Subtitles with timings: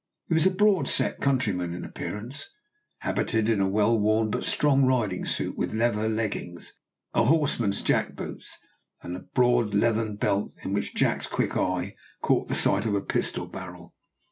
[0.29, 2.49] He was a broad set countryman in appearance,
[3.01, 6.73] habited in a well worn but strong riding suit, with leather leggings,
[7.13, 8.57] a horseman's jackboots,
[9.03, 11.93] and a broad leathern belt, in which Jack's quick eye
[12.23, 13.93] caught sight of a pistol barrel.